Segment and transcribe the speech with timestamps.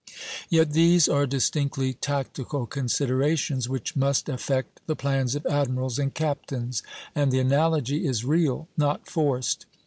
[0.49, 6.81] Yet these are distinctly tactical considerations, which must affect the plans of admirals and captains;
[7.13, 9.67] and the analogy is real, not forced.